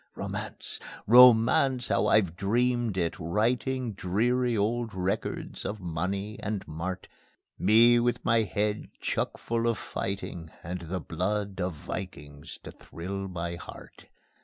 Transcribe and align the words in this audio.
Romance! 0.15 0.79
Romance! 1.05 1.89
How 1.89 2.07
I've 2.07 2.35
dreamed 2.35 2.97
it, 2.97 3.19
writing 3.19 3.93
Dreary 3.93 4.57
old 4.57 4.95
records 4.95 5.63
of 5.63 5.79
money 5.79 6.39
and 6.39 6.67
mart, 6.67 7.07
Me 7.59 7.99
with 7.99 8.25
my 8.25 8.41
head 8.41 8.89
chuckful 8.99 9.67
of 9.67 9.77
fighting 9.77 10.49
And 10.63 10.79
the 10.81 10.99
blood 10.99 11.59
of 11.61 11.75
vikings 11.75 12.57
to 12.63 12.71
thrill 12.71 13.27
my 13.27 13.57
heart. 13.57 14.07